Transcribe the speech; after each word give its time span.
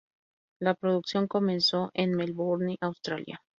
La 0.59 0.73
producción 0.73 1.27
comenzó 1.27 1.91
en 1.93 2.15
Melbourne, 2.17 2.75
Australia. 2.81 3.43